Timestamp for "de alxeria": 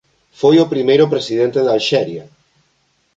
1.65-2.23